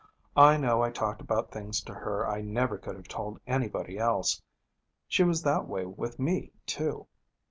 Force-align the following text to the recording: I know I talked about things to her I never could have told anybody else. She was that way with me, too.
I 0.35 0.57
know 0.57 0.81
I 0.81 0.89
talked 0.89 1.21
about 1.21 1.51
things 1.51 1.79
to 1.83 1.93
her 1.93 2.27
I 2.27 2.41
never 2.41 2.79
could 2.79 2.95
have 2.95 3.07
told 3.07 3.39
anybody 3.45 3.99
else. 3.99 4.41
She 5.07 5.23
was 5.23 5.43
that 5.43 5.67
way 5.67 5.85
with 5.85 6.17
me, 6.17 6.51
too. 6.65 7.05